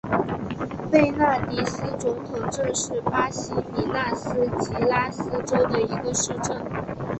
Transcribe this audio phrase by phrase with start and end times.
[0.91, 6.59] 贝纳迪斯总统镇是巴西米纳斯吉拉斯州的一个市镇。